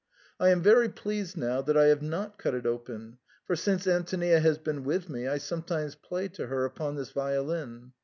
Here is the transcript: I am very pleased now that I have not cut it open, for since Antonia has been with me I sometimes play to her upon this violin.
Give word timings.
I 0.39 0.49
am 0.49 0.63
very 0.63 0.89
pleased 0.89 1.37
now 1.37 1.61
that 1.61 1.77
I 1.77 1.83
have 1.85 2.01
not 2.01 2.39
cut 2.39 2.55
it 2.55 2.65
open, 2.65 3.19
for 3.45 3.55
since 3.55 3.85
Antonia 3.85 4.39
has 4.39 4.57
been 4.57 4.83
with 4.83 5.09
me 5.09 5.27
I 5.27 5.37
sometimes 5.37 5.93
play 5.93 6.27
to 6.29 6.47
her 6.47 6.65
upon 6.65 6.95
this 6.95 7.11
violin. 7.11 7.91